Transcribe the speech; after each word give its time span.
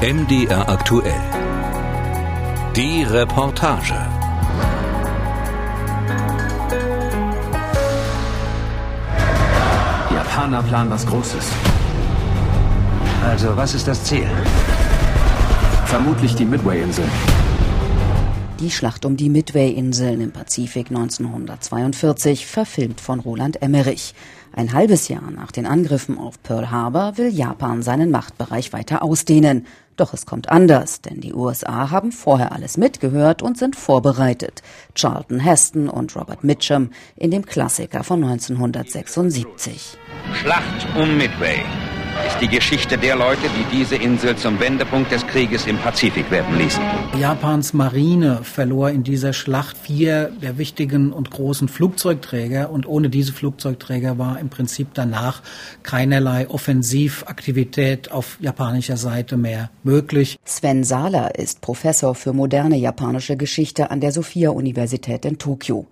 MDR 0.00 0.68
aktuell. 0.68 1.20
Die 2.76 3.02
Reportage. 3.02 3.94
Die 10.08 10.14
Japaner 10.14 10.62
planen 10.62 10.90
was 10.92 11.04
Großes. 11.04 11.50
Also, 13.24 13.56
was 13.56 13.74
ist 13.74 13.88
das 13.88 14.04
Ziel? 14.04 14.28
Vermutlich 15.86 16.36
die 16.36 16.44
Midway-Inseln. 16.44 17.10
Die 18.60 18.70
Schlacht 18.70 19.04
um 19.04 19.16
die 19.16 19.28
Midway-Inseln 19.28 20.20
im 20.20 20.30
Pazifik 20.30 20.90
1942, 20.90 22.46
verfilmt 22.46 23.00
von 23.00 23.18
Roland 23.18 23.62
Emmerich. 23.62 24.14
Ein 24.52 24.72
halbes 24.72 25.08
Jahr 25.08 25.28
nach 25.32 25.50
den 25.50 25.66
Angriffen 25.66 26.18
auf 26.18 26.40
Pearl 26.44 26.70
Harbor 26.70 27.18
will 27.18 27.30
Japan 27.30 27.82
seinen 27.82 28.12
Machtbereich 28.12 28.72
weiter 28.72 29.02
ausdehnen. 29.02 29.66
Doch 29.98 30.14
es 30.14 30.26
kommt 30.26 30.48
anders, 30.48 31.02
denn 31.02 31.20
die 31.20 31.34
USA 31.34 31.90
haben 31.90 32.12
vorher 32.12 32.52
alles 32.52 32.76
mitgehört 32.76 33.42
und 33.42 33.58
sind 33.58 33.74
vorbereitet. 33.74 34.62
Charlton 34.94 35.40
Heston 35.40 35.88
und 35.88 36.14
Robert 36.14 36.44
Mitchum 36.44 36.90
in 37.16 37.32
dem 37.32 37.44
Klassiker 37.44 38.04
von 38.04 38.22
1976. 38.22 39.98
Schlacht 40.34 40.86
um 40.96 41.18
Midway 41.18 41.64
die 42.40 42.48
Geschichte 42.48 42.96
der 42.96 43.16
Leute, 43.16 43.42
die 43.56 43.76
diese 43.76 43.96
Insel 43.96 44.36
zum 44.36 44.60
Wendepunkt 44.60 45.10
des 45.10 45.26
Krieges 45.26 45.66
im 45.66 45.76
Pazifik 45.78 46.30
werden 46.30 46.56
ließen. 46.56 46.82
Japans 47.18 47.72
Marine 47.72 48.40
verlor 48.44 48.90
in 48.90 49.02
dieser 49.02 49.32
Schlacht 49.32 49.76
vier 49.76 50.30
der 50.40 50.56
wichtigen 50.56 51.12
und 51.12 51.32
großen 51.32 51.68
Flugzeugträger 51.68 52.70
und 52.70 52.86
ohne 52.86 53.08
diese 53.08 53.32
Flugzeugträger 53.32 54.18
war 54.18 54.38
im 54.38 54.50
Prinzip 54.50 54.88
danach 54.94 55.42
keinerlei 55.82 56.48
Offensivaktivität 56.48 58.12
auf 58.12 58.38
japanischer 58.40 58.96
Seite 58.96 59.36
mehr 59.36 59.70
möglich. 59.82 60.38
Sven 60.44 60.84
Sahler 60.84 61.36
ist 61.36 61.60
Professor 61.60 62.14
für 62.14 62.32
moderne 62.32 62.76
japanische 62.76 63.36
Geschichte 63.36 63.90
an 63.90 64.00
der 64.00 64.12
Sophia-Universität 64.12 65.24
in 65.24 65.38
Tokio. 65.38 65.86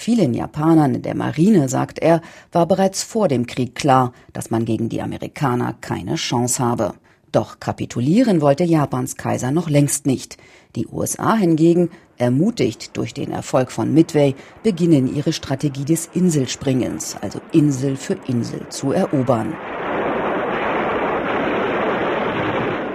Vielen 0.00 0.32
Japanern 0.32 0.94
in 0.94 1.02
der 1.02 1.16
Marine, 1.16 1.68
sagt 1.68 1.98
er, 1.98 2.20
war 2.52 2.66
bereits 2.66 3.02
vor 3.02 3.26
dem 3.26 3.48
Krieg 3.48 3.74
klar, 3.74 4.12
dass 4.32 4.48
man 4.48 4.64
gegen 4.64 4.88
die 4.88 5.02
Amerikaner 5.02 5.74
keine 5.80 6.14
Chance 6.14 6.64
habe. 6.64 6.94
Doch 7.32 7.58
kapitulieren 7.58 8.40
wollte 8.40 8.62
Japans 8.62 9.16
Kaiser 9.16 9.50
noch 9.50 9.68
längst 9.68 10.06
nicht. 10.06 10.36
Die 10.76 10.86
USA 10.86 11.34
hingegen, 11.34 11.90
ermutigt 12.16 12.96
durch 12.96 13.12
den 13.12 13.32
Erfolg 13.32 13.72
von 13.72 13.92
Midway, 13.92 14.36
beginnen 14.62 15.12
ihre 15.12 15.32
Strategie 15.32 15.84
des 15.84 16.08
Inselspringens, 16.14 17.16
also 17.20 17.40
Insel 17.50 17.96
für 17.96 18.16
Insel 18.28 18.68
zu 18.68 18.92
erobern. 18.92 19.52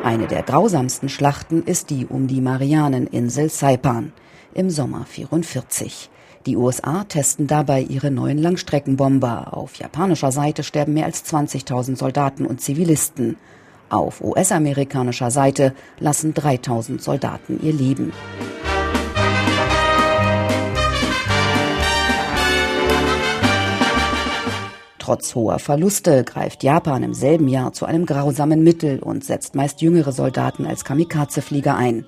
Eine 0.06 0.28
der 0.28 0.44
grausamsten 0.44 1.10
Schlachten 1.10 1.64
ist 1.64 1.90
die 1.90 2.06
um 2.06 2.28
die 2.28 2.40
Marianeninsel 2.40 3.50
Saipan 3.50 4.14
im 4.54 4.70
Sommer 4.70 5.06
44. 5.06 6.10
Die 6.46 6.58
USA 6.58 7.06
testen 7.06 7.48
dabei 7.48 7.82
ihre 7.82 8.12
neuen 8.12 8.38
Langstreckenbomber. 8.38 9.56
Auf 9.56 9.76
japanischer 9.76 10.34
Seite 10.34 10.64
sterben 10.64 10.94
mehr 10.94 11.06
als 11.06 11.24
20.000 11.24 11.96
Soldaten 11.96 12.46
und 12.46 12.60
Zivilisten. 12.60 13.38
Auf 13.90 14.22
US-amerikanischer 14.22 15.32
Seite 15.32 15.74
lassen 16.00 16.34
3000 16.34 17.02
Soldaten 17.02 17.62
ihr 17.64 17.72
Leben. 17.72 18.12
Trotz 25.00 25.36
hoher 25.36 25.60
Verluste 25.60 26.26
greift 26.26 26.64
Japan 26.64 27.04
im 27.04 27.14
selben 27.14 27.48
Jahr 27.48 27.72
zu 27.72 27.86
einem 27.86 28.06
grausamen 28.06 28.64
Mittel 28.64 29.00
und 29.00 29.24
setzt 29.24 29.56
meist 29.56 29.82
jüngere 29.82 30.12
Soldaten 30.12 30.66
als 30.66 30.84
Kamikaze-Flieger 30.84 31.76
ein. 31.78 32.06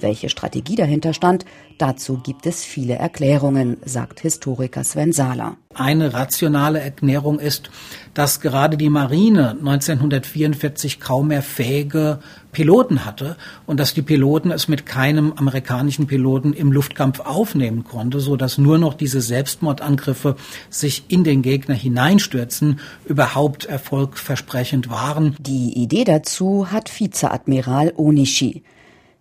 Welche 0.00 0.28
Strategie 0.28 0.76
dahinter 0.76 1.14
stand, 1.14 1.44
dazu 1.78 2.18
gibt 2.18 2.46
es 2.46 2.64
viele 2.64 2.94
Erklärungen, 2.94 3.78
sagt 3.84 4.20
Historiker 4.20 4.84
Sven 4.84 5.12
Sahler. 5.12 5.56
Eine 5.74 6.14
rationale 6.14 6.80
Erklärung 6.80 7.38
ist, 7.38 7.70
dass 8.14 8.40
gerade 8.40 8.76
die 8.76 8.88
Marine 8.88 9.50
1944 9.50 11.00
kaum 11.00 11.28
mehr 11.28 11.42
fähige 11.42 12.20
Piloten 12.52 13.04
hatte 13.04 13.36
und 13.66 13.78
dass 13.78 13.92
die 13.92 14.00
Piloten 14.00 14.50
es 14.50 14.68
mit 14.68 14.86
keinem 14.86 15.34
amerikanischen 15.34 16.06
Piloten 16.06 16.54
im 16.54 16.72
Luftkampf 16.72 17.20
aufnehmen 17.20 17.84
konnte, 17.84 18.20
so 18.20 18.36
dass 18.36 18.56
nur 18.56 18.78
noch 18.78 18.94
diese 18.94 19.20
Selbstmordangriffe 19.20 20.36
sich 20.70 21.04
in 21.08 21.24
den 21.24 21.42
Gegner 21.42 21.74
hineinstürzen, 21.74 22.80
überhaupt 23.04 23.66
erfolgversprechend 23.66 24.88
waren. 24.88 25.36
Die 25.38 25.74
Idee 25.74 26.04
dazu 26.04 26.70
hat 26.72 26.90
Vizeadmiral 26.98 27.92
Onishi. 27.96 28.62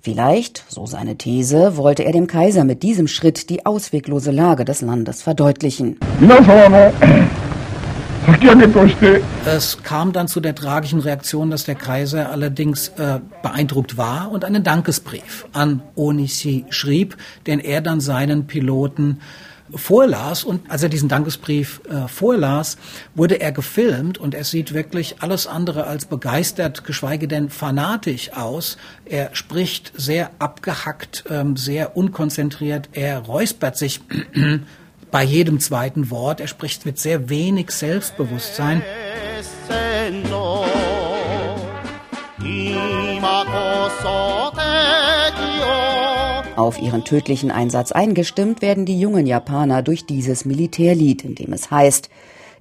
Vielleicht, 0.06 0.64
so 0.68 0.86
seine 0.86 1.18
These, 1.18 1.78
wollte 1.78 2.06
er 2.06 2.12
dem 2.12 2.28
Kaiser 2.28 2.64
mit 2.64 2.84
diesem 2.84 3.08
Schritt 3.08 3.50
die 3.50 3.66
ausweglose 3.66 4.30
Lage 4.30 4.64
des 4.64 4.82
Landes 4.82 5.24
verdeutlichen. 5.24 5.98
Es 9.48 9.82
kam 9.82 10.14
dann 10.14 10.28
zu 10.28 10.42
der 10.42 10.54
tragischen 10.54 11.00
Reaktion, 11.00 11.50
dass 11.50 11.64
der 11.64 11.74
Kaiser 11.74 12.30
allerdings 12.30 12.90
äh, 12.90 13.20
beeindruckt 13.42 13.98
war 13.98 14.30
und 14.30 14.46
einen 14.46 14.64
Dankesbrief 14.64 15.48
an 15.54 15.82
Onishi 15.96 16.66
schrieb, 16.70 17.18
den 17.48 17.60
er 17.60 17.82
dann 17.82 18.00
seinen 18.00 18.46
Piloten 18.46 19.22
vorlas 19.74 20.44
und 20.44 20.70
als 20.70 20.84
er 20.84 20.90
diesen 20.90 21.10
Dankesbrief 21.10 21.82
äh, 21.90 22.08
vorlas, 22.08 22.78
wurde 23.16 23.40
er 23.42 23.52
gefilmt 23.52 24.18
und 24.18 24.36
er 24.36 24.44
sieht 24.44 24.74
wirklich 24.74 25.18
alles 25.22 25.48
andere 25.48 25.88
als 25.88 26.06
begeistert, 26.06 26.84
geschweige 26.84 27.28
denn 27.28 27.50
fanatisch 27.50 28.34
aus. 28.34 28.78
Er 29.06 29.32
spricht 29.34 29.92
sehr 29.96 30.32
abgehackt, 30.40 31.24
ähm, 31.30 31.58
sehr 31.58 31.98
unkonzentriert, 31.98 32.90
er 32.94 33.20
räuspert 33.20 33.78
sich 33.78 34.02
bei 35.12 35.24
jedem 35.24 35.60
zweiten 35.60 36.10
Wort, 36.10 36.42
er 36.42 36.48
spricht 36.48 36.86
mit 36.86 37.00
sehr 37.00 37.30
wenig 37.30 37.72
Selbstbewusstsein. 37.72 38.84
Auf 46.56 46.82
ihren 46.82 47.04
tödlichen 47.04 47.52
Einsatz 47.52 47.92
eingestimmt 47.92 48.62
werden 48.62 48.86
die 48.86 49.00
jungen 49.00 49.26
Japaner 49.26 49.82
durch 49.82 50.06
dieses 50.06 50.46
Militärlied, 50.46 51.26
in 51.26 51.36
dem 51.36 51.54
es 51.54 51.70
heißt, 51.70 52.10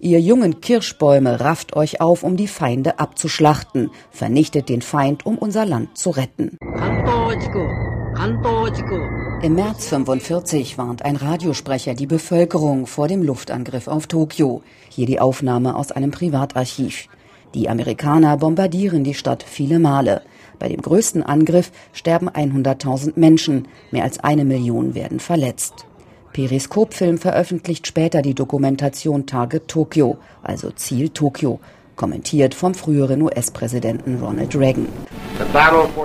Ihr 0.00 0.20
jungen 0.20 0.60
Kirschbäume 0.60 1.40
rafft 1.40 1.76
euch 1.76 2.02
auf, 2.02 2.24
um 2.24 2.36
die 2.36 2.48
Feinde 2.48 2.98
abzuschlachten, 2.98 3.90
vernichtet 4.10 4.68
den 4.68 4.82
Feind, 4.82 5.24
um 5.24 5.38
unser 5.38 5.64
Land 5.64 5.96
zu 5.96 6.10
retten. 6.10 6.58
Im 9.42 9.54
März 9.54 9.86
45 9.86 10.76
warnt 10.76 11.04
ein 11.04 11.16
Radiosprecher 11.16 11.94
die 11.94 12.06
Bevölkerung 12.06 12.86
vor 12.86 13.08
dem 13.08 13.22
Luftangriff 13.22 13.88
auf 13.88 14.06
Tokio. 14.06 14.62
Hier 14.90 15.06
die 15.06 15.20
Aufnahme 15.20 15.74
aus 15.74 15.90
einem 15.90 16.10
Privatarchiv. 16.10 17.08
Die 17.54 17.68
Amerikaner 17.68 18.36
bombardieren 18.36 19.04
die 19.04 19.14
Stadt 19.14 19.42
viele 19.42 19.78
Male. 19.78 20.22
Bei 20.58 20.68
dem 20.68 20.80
größten 20.80 21.22
Angriff 21.22 21.72
sterben 21.92 22.28
100.000 22.28 23.12
Menschen, 23.16 23.68
mehr 23.90 24.04
als 24.04 24.20
eine 24.20 24.44
Million 24.44 24.94
werden 24.94 25.20
verletzt. 25.20 25.86
Periskopfilm 26.32 27.18
veröffentlicht 27.18 27.86
später 27.86 28.20
die 28.20 28.34
Dokumentation 28.34 29.26
Target 29.26 29.68
Tokyo, 29.68 30.18
also 30.42 30.70
Ziel 30.72 31.10
Tokio, 31.10 31.60
kommentiert 31.96 32.54
vom 32.54 32.74
früheren 32.74 33.22
US-Präsidenten 33.22 34.18
Ronald 34.18 34.54
Reagan. 34.56 34.88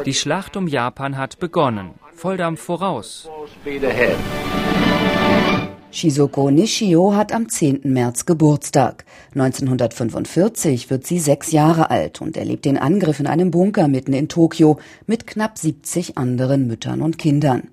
Die 0.06 0.14
Schlacht 0.14 0.56
um 0.56 0.68
Japan 0.68 1.18
hat 1.18 1.40
begonnen. 1.40 1.92
Volldampf 2.14 2.62
voraus. 2.62 3.28
Shizoko 5.91 6.51
Nishio 6.51 7.16
hat 7.16 7.33
am 7.33 7.50
10. 7.50 7.81
März 7.83 8.27
Geburtstag. 8.27 9.05
1945 9.33 10.91
wird 10.91 11.07
sie 11.07 11.19
sechs 11.19 11.51
Jahre 11.51 11.89
alt 11.89 12.22
und 12.22 12.38
erlebt 12.38 12.66
den 12.66 12.77
Angriff 12.77 13.19
in 13.19 13.25
einem 13.25 13.50
Bunker 13.50 13.88
mitten 13.88 14.13
in 14.13 14.30
Tokio 14.30 14.77
mit 15.07 15.25
knapp 15.25 15.57
70 15.57 16.15
anderen 16.15 16.68
Müttern 16.68 17.01
und 17.01 17.18
Kindern. 17.18 17.63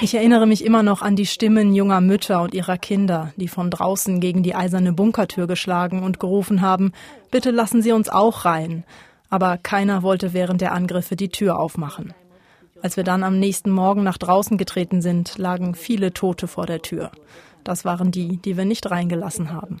Ich 0.00 0.14
erinnere 0.14 0.46
mich 0.46 0.64
immer 0.64 0.82
noch 0.82 1.02
an 1.02 1.14
die 1.14 1.26
Stimmen 1.26 1.72
junger 1.72 2.00
Mütter 2.00 2.42
und 2.42 2.52
ihrer 2.52 2.76
Kinder, 2.76 3.32
die 3.36 3.48
von 3.48 3.70
draußen 3.70 4.18
gegen 4.18 4.42
die 4.42 4.56
eiserne 4.56 4.92
Bunkertür 4.92 5.46
geschlagen 5.46 6.02
und 6.02 6.18
gerufen 6.18 6.62
haben, 6.62 6.92
bitte 7.30 7.52
lassen 7.52 7.80
Sie 7.80 7.92
uns 7.92 8.08
auch 8.08 8.44
rein. 8.44 8.82
Aber 9.30 9.56
keiner 9.56 10.02
wollte 10.02 10.32
während 10.32 10.60
der 10.60 10.72
Angriffe 10.72 11.14
die 11.14 11.28
Tür 11.28 11.60
aufmachen. 11.60 12.12
Als 12.84 12.98
wir 12.98 13.04
dann 13.04 13.22
am 13.22 13.38
nächsten 13.38 13.70
Morgen 13.70 14.02
nach 14.02 14.18
draußen 14.18 14.58
getreten 14.58 15.00
sind, 15.00 15.38
lagen 15.38 15.74
viele 15.74 16.12
Tote 16.12 16.46
vor 16.46 16.66
der 16.66 16.82
Tür. 16.82 17.12
Das 17.64 17.86
waren 17.86 18.10
die, 18.10 18.36
die 18.36 18.58
wir 18.58 18.66
nicht 18.66 18.90
reingelassen 18.90 19.50
haben. 19.50 19.80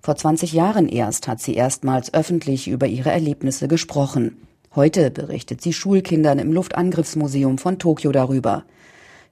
Vor 0.00 0.16
20 0.16 0.52
Jahren 0.52 0.88
erst 0.88 1.26
hat 1.26 1.40
sie 1.40 1.54
erstmals 1.54 2.14
öffentlich 2.14 2.68
über 2.68 2.86
ihre 2.86 3.10
Erlebnisse 3.10 3.66
gesprochen. 3.66 4.36
Heute 4.76 5.10
berichtet 5.10 5.62
sie 5.62 5.72
Schulkindern 5.72 6.38
im 6.38 6.52
Luftangriffsmuseum 6.52 7.58
von 7.58 7.80
Tokio 7.80 8.12
darüber. 8.12 8.62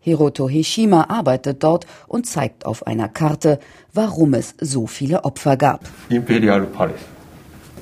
Hiroto 0.00 0.48
Hishima 0.48 1.04
arbeitet 1.10 1.62
dort 1.62 1.86
und 2.08 2.26
zeigt 2.26 2.66
auf 2.66 2.88
einer 2.88 3.08
Karte, 3.08 3.60
warum 3.92 4.34
es 4.34 4.56
so 4.60 4.88
viele 4.88 5.24
Opfer 5.24 5.56
gab. 5.56 5.88
Imperial 6.08 6.66
Palace, 6.66 7.06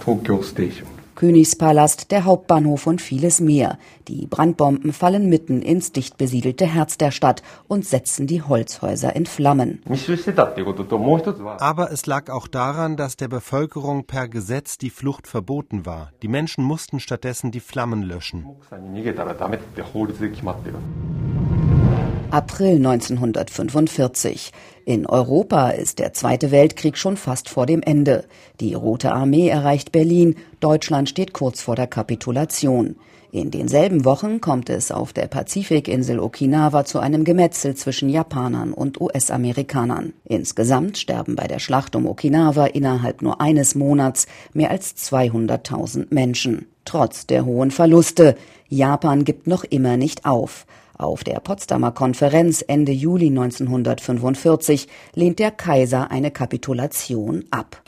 Tokyo 0.04 0.42
Station. 0.42 0.91
Königspalast, 1.22 2.10
der 2.10 2.24
Hauptbahnhof 2.24 2.88
und 2.88 3.00
vieles 3.00 3.38
mehr. 3.38 3.78
Die 4.08 4.26
Brandbomben 4.26 4.92
fallen 4.92 5.28
mitten 5.28 5.62
ins 5.62 5.92
dicht 5.92 6.18
besiedelte 6.18 6.66
Herz 6.66 6.98
der 6.98 7.12
Stadt 7.12 7.44
und 7.68 7.86
setzen 7.86 8.26
die 8.26 8.42
Holzhäuser 8.42 9.14
in 9.14 9.26
Flammen. 9.26 9.80
Aber 11.60 11.92
es 11.92 12.06
lag 12.06 12.28
auch 12.28 12.48
daran, 12.48 12.96
dass 12.96 13.16
der 13.16 13.28
Bevölkerung 13.28 14.04
per 14.04 14.26
Gesetz 14.26 14.78
die 14.78 14.90
Flucht 14.90 15.28
verboten 15.28 15.86
war. 15.86 16.10
Die 16.22 16.28
Menschen 16.28 16.64
mussten 16.64 16.98
stattdessen 16.98 17.52
die 17.52 17.60
Flammen 17.60 18.02
löschen. 18.02 18.44
April 22.32 22.76
1945. 22.76 24.52
In 24.86 25.04
Europa 25.04 25.68
ist 25.68 25.98
der 25.98 26.14
Zweite 26.14 26.50
Weltkrieg 26.50 26.96
schon 26.96 27.18
fast 27.18 27.50
vor 27.50 27.66
dem 27.66 27.82
Ende. 27.82 28.24
Die 28.58 28.72
Rote 28.72 29.12
Armee 29.12 29.48
erreicht 29.48 29.92
Berlin, 29.92 30.36
Deutschland 30.58 31.10
steht 31.10 31.34
kurz 31.34 31.60
vor 31.60 31.76
der 31.76 31.88
Kapitulation. 31.88 32.96
In 33.32 33.50
denselben 33.50 34.06
Wochen 34.06 34.40
kommt 34.40 34.70
es 34.70 34.90
auf 34.90 35.12
der 35.12 35.26
Pazifikinsel 35.26 36.18
Okinawa 36.18 36.86
zu 36.86 37.00
einem 37.00 37.24
Gemetzel 37.24 37.74
zwischen 37.74 38.08
Japanern 38.08 38.72
und 38.72 38.98
US-Amerikanern. 38.98 40.14
Insgesamt 40.24 40.96
sterben 40.96 41.36
bei 41.36 41.46
der 41.46 41.58
Schlacht 41.58 41.94
um 41.94 42.06
Okinawa 42.06 42.64
innerhalb 42.64 43.20
nur 43.20 43.42
eines 43.42 43.74
Monats 43.74 44.26
mehr 44.54 44.70
als 44.70 44.96
200.000 44.96 46.06
Menschen. 46.08 46.64
Trotz 46.86 47.26
der 47.26 47.44
hohen 47.44 47.70
Verluste. 47.70 48.36
Japan 48.70 49.26
gibt 49.26 49.46
noch 49.46 49.64
immer 49.64 49.98
nicht 49.98 50.24
auf. 50.24 50.64
Auf 51.02 51.24
der 51.24 51.40
Potsdamer 51.40 51.90
Konferenz 51.90 52.64
Ende 52.66 52.92
Juli 52.92 53.26
1945 53.26 54.86
lehnt 55.14 55.40
der 55.40 55.50
Kaiser 55.50 56.12
eine 56.12 56.30
Kapitulation 56.30 57.44
ab. 57.50 57.82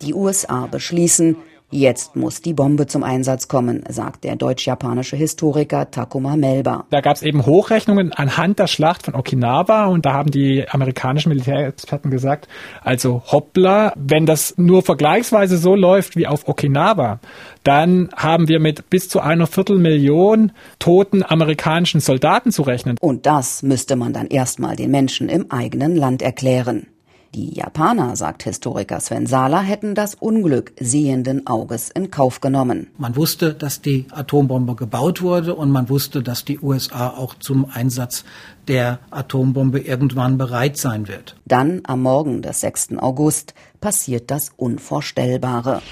Die 0.00 0.14
USA 0.14 0.66
beschließen, 0.66 1.36
Jetzt 1.70 2.16
muss 2.16 2.40
die 2.40 2.54
Bombe 2.54 2.86
zum 2.86 3.02
Einsatz 3.02 3.46
kommen, 3.46 3.84
sagt 3.90 4.24
der 4.24 4.36
deutsch-japanische 4.36 5.16
Historiker 5.16 5.90
Takuma 5.90 6.34
Melba. 6.34 6.86
Da 6.88 7.02
gab 7.02 7.16
es 7.16 7.22
eben 7.22 7.44
Hochrechnungen 7.44 8.14
anhand 8.14 8.58
der 8.58 8.68
Schlacht 8.68 9.02
von 9.02 9.14
Okinawa 9.14 9.84
und 9.84 10.06
da 10.06 10.14
haben 10.14 10.30
die 10.30 10.66
amerikanischen 10.66 11.28
Militärexperten 11.28 12.10
gesagt, 12.10 12.48
also 12.82 13.22
hoppla, 13.30 13.92
wenn 13.96 14.24
das 14.24 14.54
nur 14.56 14.82
vergleichsweise 14.82 15.58
so 15.58 15.74
läuft 15.74 16.16
wie 16.16 16.26
auf 16.26 16.48
Okinawa, 16.48 17.20
dann 17.64 18.08
haben 18.16 18.48
wir 18.48 18.60
mit 18.60 18.88
bis 18.88 19.10
zu 19.10 19.20
einer 19.20 19.46
Viertelmillion 19.46 20.52
toten 20.78 21.22
amerikanischen 21.22 22.00
Soldaten 22.00 22.50
zu 22.50 22.62
rechnen. 22.62 22.96
Und 22.98 23.26
das 23.26 23.62
müsste 23.62 23.96
man 23.96 24.14
dann 24.14 24.28
erstmal 24.28 24.74
den 24.74 24.90
Menschen 24.90 25.28
im 25.28 25.50
eigenen 25.50 25.96
Land 25.96 26.22
erklären. 26.22 26.86
Die 27.34 27.54
Japaner, 27.54 28.16
sagt 28.16 28.42
Historiker 28.44 29.00
Sven 29.00 29.26
Sala, 29.26 29.60
hätten 29.60 29.94
das 29.94 30.14
Unglück 30.14 30.72
sehenden 30.80 31.46
Auges 31.46 31.90
in 31.90 32.10
Kauf 32.10 32.40
genommen. 32.40 32.88
Man 32.96 33.16
wusste, 33.16 33.52
dass 33.52 33.82
die 33.82 34.06
Atombombe 34.10 34.74
gebaut 34.74 35.20
wurde 35.20 35.54
und 35.54 35.70
man 35.70 35.90
wusste, 35.90 36.22
dass 36.22 36.46
die 36.46 36.58
USA 36.58 37.08
auch 37.10 37.34
zum 37.34 37.66
Einsatz 37.70 38.24
der 38.66 39.00
Atombombe 39.10 39.78
irgendwann 39.78 40.38
bereit 40.38 40.78
sein 40.78 41.06
wird. 41.06 41.36
Dann 41.44 41.82
am 41.84 42.02
Morgen 42.02 42.40
des 42.40 42.60
6. 42.60 42.96
August 42.98 43.52
passiert 43.78 44.30
das 44.30 44.50
Unvorstellbare. 44.56 45.82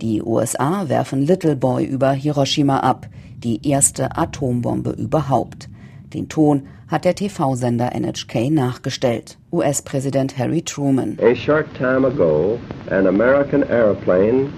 Die 0.00 0.22
USA 0.22 0.88
werfen 0.88 1.26
Little 1.26 1.56
Boy 1.56 1.84
über 1.84 2.12
Hiroshima 2.12 2.78
ab, 2.78 3.08
die 3.38 3.68
erste 3.68 4.16
Atombombe 4.16 4.90
überhaupt. 4.90 5.68
Den 6.14 6.28
Ton 6.28 6.66
hat 6.90 7.04
der 7.04 7.14
TV-Sender 7.14 7.92
NHK 7.94 8.50
nachgestellt. 8.50 9.38
US-Präsident 9.52 10.36
Harry 10.36 10.62
Truman. 10.62 11.16
A 11.22 11.34
short 11.34 11.66
time 11.74 12.04
ago, 12.04 12.58
an 12.90 13.06
American 13.06 13.62
airplane 13.62 14.52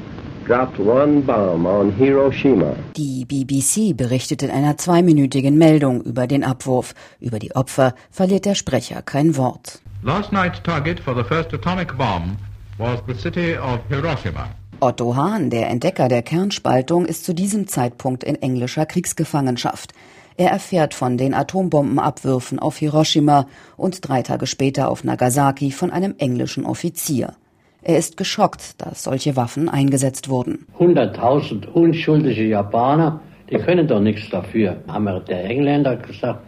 dropped 0.46 0.79
one 0.79 1.20
bomb 1.20 1.67
on 1.67 1.93
Hiroshima. 1.93 2.75
Die 2.96 3.25
BBC 3.25 3.96
berichtet 3.96 4.43
in 4.43 4.50
einer 4.50 4.76
zweiminütigen 4.76 5.56
Meldung 5.58 6.02
über 6.02 6.26
den 6.26 6.43
Abwurf. 6.43 6.94
Über 7.20 7.38
die 7.38 7.55
Opfer 7.55 7.94
verliert 8.11 8.46
der 8.46 8.55
Sprecher 8.55 9.02
kein 9.02 9.37
Wort. 9.37 9.81
Last 10.02 10.32
night's 10.32 10.61
target 10.62 10.99
for 10.99 11.14
the 11.14 11.23
first 11.23 11.52
atomic 11.55 11.96
bomb 11.96 12.37
was 12.79 13.00
the 13.06 13.14
city 13.14 13.56
of 13.56 13.79
Hiroshima. 13.88 14.49
Otto 14.81 15.14
Hahn, 15.14 15.50
der 15.50 15.69
Entdecker 15.69 16.08
der 16.08 16.23
Kernspaltung, 16.23 17.06
ist 17.06 17.25
zu 17.25 17.34
diesem 17.34 17.69
Zeitpunkt 17.69 18.25
in 18.25 18.34
englischer 18.34 18.84
Kriegsgefangenschaft. 18.84 19.93
Er 20.37 20.50
erfährt 20.50 20.94
von 20.94 21.17
den 21.17 21.34
Atombombenabwürfen 21.34 22.58
auf 22.58 22.79
Hiroshima 22.79 23.46
und 23.76 24.06
drei 24.06 24.23
Tage 24.23 24.46
später 24.46 24.90
auf 24.90 25.05
Nagasaki 25.05 25.70
von 25.70 25.90
einem 25.90 26.14
englischen 26.19 26.64
Offizier. 26.64 27.34
Er 27.82 27.99
ist 27.99 28.17
geschockt, 28.17 28.81
dass 28.81 29.02
solche 29.02 29.37
Waffen 29.37 29.69
eingesetzt 29.69 30.29
wurden. 30.29 30.67
100.000 30.79 31.67
unschuldige 31.67 32.44
Japaner, 32.44 33.20
die 33.50 33.56
können 33.56 33.87
doch 33.88 34.00
nichts 34.00 34.31
dafür. 34.31 34.76
Haben 34.87 35.25
der 35.29 35.44
Engländer 35.44 35.96
gesagt, 35.96 36.40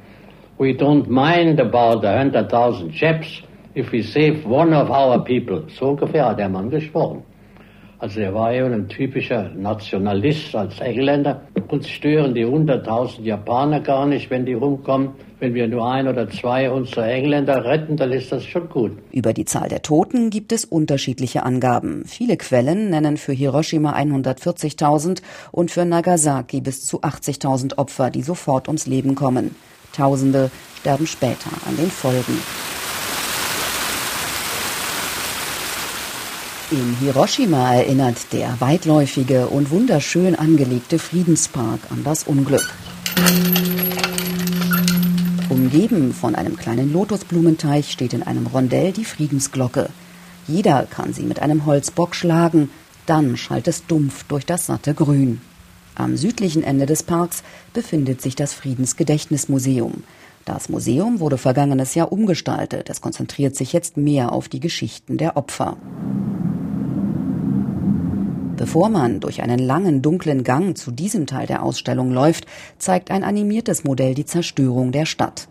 we 0.59 0.69
don't 0.71 1.09
mind 1.09 1.61
about 1.61 2.07
100.000 2.07 2.91
Japs 2.93 3.43
if 3.75 3.91
we 3.93 4.03
save 4.03 4.47
one 4.49 4.73
of 4.73 4.89
our 4.89 5.25
people. 5.25 5.65
So 5.77 5.91
ungefähr 5.91 6.27
hat 6.27 6.39
der 6.39 6.49
Mann 6.49 6.71
gesprochen. 6.71 7.25
Also 8.05 8.21
er 8.21 8.35
war 8.35 8.53
eben 8.53 8.71
ein 8.75 8.87
typischer 8.87 9.49
Nationalist 9.57 10.55
als 10.55 10.79
Engländer. 10.79 11.41
Uns 11.69 11.89
stören 11.89 12.35
die 12.35 12.45
100.000 12.45 13.23
Japaner 13.23 13.81
gar 13.81 14.05
nicht, 14.05 14.29
wenn 14.29 14.45
die 14.45 14.53
rumkommen. 14.53 15.13
Wenn 15.41 15.55
wir 15.55 15.67
nur 15.69 15.91
ein 15.91 16.07
oder 16.07 16.29
zwei 16.29 16.71
unserer 16.71 17.09
Engländer 17.09 17.65
retten, 17.65 17.97
dann 17.97 18.13
ist 18.13 18.31
das 18.31 18.45
schon 18.45 18.69
gut. 18.69 18.93
Über 19.11 19.33
die 19.33 19.47
Zahl 19.47 19.71
der 19.71 19.81
Toten 19.81 20.29
gibt 20.29 20.53
es 20.53 20.67
unterschiedliche 20.67 21.45
Angaben. 21.45 22.05
Viele 22.05 22.37
Quellen 22.37 22.91
nennen 22.91 23.17
für 23.17 23.33
Hiroshima 23.33 23.97
140.000 23.97 25.23
und 25.51 25.71
für 25.71 25.87
Nagasaki 25.87 26.61
bis 26.61 26.85
zu 26.85 27.01
80.000 27.01 27.79
Opfer, 27.79 28.11
die 28.11 28.23
sofort 28.23 28.69
ums 28.69 28.87
Leben 28.87 29.15
kommen. 29.15 29.57
Tausende 29.97 30.51
sterben 30.79 31.07
später 31.07 31.49
an 31.67 31.79
den 31.79 31.91
Folgen. 31.91 32.39
In 36.75 36.97
Hiroshima 36.99 37.73
erinnert 37.73 38.33
der 38.33 38.61
weitläufige 38.61 39.47
und 39.47 39.71
wunderschön 39.71 40.35
angelegte 40.35 40.99
Friedenspark 40.99 41.79
an 41.91 42.03
das 42.03 42.25
Unglück. 42.25 42.69
Umgeben 45.49 46.13
von 46.13 46.35
einem 46.35 46.57
kleinen 46.57 46.93
Lotusblumenteich 46.93 47.93
steht 47.93 48.13
in 48.13 48.25
einem 48.25 48.49
Rondell 48.49 48.91
die 48.91 49.05
Friedensglocke. 49.05 49.89
Jeder 50.49 50.87
kann 50.91 51.13
sie 51.13 51.23
mit 51.23 51.39
einem 51.39 51.65
Holzbock 51.65 52.17
schlagen, 52.17 52.71
dann 53.07 53.37
schallt 53.37 53.69
es 53.69 53.87
dumpf 53.87 54.25
durch 54.25 54.45
das 54.45 54.67
satte 54.67 54.95
Grün. 54.95 55.41
Am 55.95 56.17
südlichen 56.17 56.65
Ende 56.65 56.87
des 56.87 57.05
Parks 57.05 57.45
befindet 57.73 58.21
sich 58.21 58.35
das 58.35 58.53
Friedensgedächtnismuseum. 58.53 60.03
Das 60.45 60.69
Museum 60.69 61.21
wurde 61.21 61.39
vergangenes 61.39 61.95
Jahr 61.95 62.11
umgestaltet. 62.11 62.91
Es 62.91 63.01
konzentriert 63.01 63.55
sich 63.55 63.73
jetzt 63.73 63.97
mehr 63.97 64.33
auf 64.33 64.49
die 64.49 64.61
Geschichten 64.61 65.19
der 65.19 65.37
Opfer. 65.37 65.77
Bevor 68.57 68.89
man 68.89 69.19
durch 69.19 69.43
einen 69.43 69.59
langen, 69.59 70.01
dunklen 70.01 70.45
Gang 70.45 70.79
zu 70.79 70.93
diesem 70.93 71.27
Teil 71.27 71.47
der 71.47 71.65
Ausstellung 71.65 72.13
läuft, 72.13 72.47
zeigt 72.79 73.11
ein 73.11 73.25
animiertes 73.25 73.83
Modell 73.83 74.15
die 74.15 74.27
Zerstörung 74.27 74.93
der 74.93 75.07
Stadt. 75.07 75.49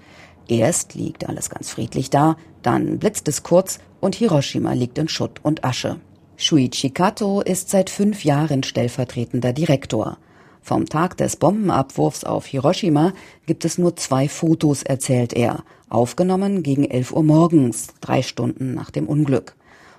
Erst 0.48 0.96
liegt 0.96 1.28
alles 1.28 1.50
ganz 1.50 1.70
friedlich 1.70 2.10
da, 2.10 2.38
dann 2.62 3.00
blitzt 3.00 3.28
es 3.28 3.44
kurz 3.44 3.80
und 4.00 4.16
Hiroshima 4.16 4.72
liegt 4.74 4.98
in 4.98 5.10
Schutt 5.10 5.42
und 5.44 5.66
Asche. 5.66 6.00
Shuichi 6.38 6.92
Kato 6.92 7.42
ist 7.42 7.70
seit 7.70 7.90
fünf 7.90 8.24
Jahren 8.24 8.64
stellvertretender 8.64 9.52
Direktor. 9.52 10.18
Vom 10.62 10.86
Tag 10.86 11.18
des 11.18 11.36
Bombenabwurfs 11.36 12.24
auf 12.24 12.46
Hiroshima 12.46 13.12
gibt 13.46 13.66
es 13.66 13.78
nur 13.78 13.98
zwei 13.98 14.30
Fotos, 14.30 14.82
erzählt 14.82 15.34
er, 15.34 15.66
aufgenommen 15.90 16.64
gegen 16.64 16.86
11 16.86 17.12
Uhr 17.12 17.24
morgens, 17.24 17.88
drei 18.00 18.22
Stunden 18.22 18.74
nach 18.74 18.92
dem 18.92 19.08
Unglück. 19.08 19.56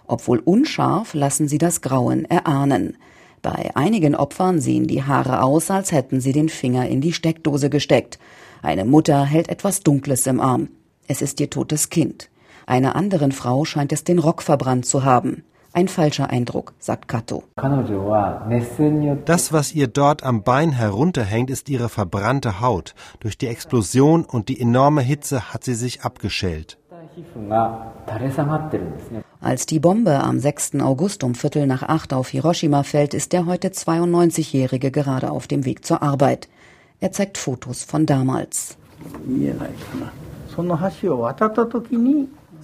Obwohl 0.07 0.39
unscharf, 0.39 1.15
lassen 1.15 1.49
sie 1.49 1.59
das 1.59 1.81
Grauen 1.81 2.25
erahnen. 2.25 2.97
Bei 3.43 3.71
einigen 3.75 4.15
Opfern 4.15 4.61
sehen 4.61 4.87
die 4.87 5.03
Haare 5.03 5.43
aus, 5.43 5.71
als 5.71 5.93
hätten 5.93 6.21
sie 6.21 6.33
den 6.33 6.49
Finger 6.49 6.89
in 6.89 7.01
die 7.01 7.13
Steckdose 7.13 7.69
gesteckt. 7.71 8.19
Eine 8.63 8.85
Mutter 8.85 9.25
hält 9.25 9.49
etwas 9.49 9.81
Dunkles 9.81 10.27
im 10.27 10.41
Arm. 10.41 10.69
Es 11.07 11.21
ist 11.21 11.41
ihr 11.41 11.51
totes 11.51 11.91
Kind. 11.91 12.31
Einer 12.67 12.97
anderen 12.97 13.33
Frau 13.33 13.67
scheint 13.67 13.93
es 13.93 14.05
den 14.05 14.19
Rock 14.19 14.43
verbrannt 14.43 14.87
zu 14.87 15.05
haben. 15.05 15.45
Ein 15.75 15.89
falscher 15.89 16.31
Eindruck, 16.31 16.73
sagt 16.79 17.09
Kato. 17.09 17.43
Das, 19.25 19.53
was 19.53 19.75
ihr 19.75 19.89
dort 19.89 20.23
am 20.23 20.45
Bein 20.45 20.71
herunterhängt, 20.71 21.51
ist 21.51 21.69
ihre 21.69 21.89
verbrannte 21.89 22.61
Haut. 22.61 22.95
Durch 23.19 23.37
die 23.37 23.49
Explosion 23.49 24.25
und 24.25 24.49
die 24.49 24.61
enorme 24.61 25.03
Hitze 25.03 25.53
hat 25.53 25.65
sie 25.65 25.75
sich 25.75 26.03
abgeschält. 26.03 26.79
Als 29.45 29.67
die 29.67 29.79
Bombe 29.79 30.21
am 30.21 30.41
6. 30.41 30.81
August 30.81 31.23
um 31.23 31.35
Viertel 31.35 31.67
nach 31.67 31.83
acht 31.83 32.15
auf 32.15 32.29
Hiroshima 32.29 32.83
fällt, 32.83 33.13
ist 33.13 33.35
der 33.35 33.45
heute 33.45 33.69
92-Jährige 33.69 34.91
gerade 34.91 35.31
auf 35.31 35.47
dem 35.47 35.67
Weg 35.67 35.85
zur 35.85 36.03
Arbeit. 36.03 36.49
Er 36.99 37.13
zeigt 37.13 37.37
Fotos 37.37 37.85
von 37.85 38.07
damals. 38.07 38.79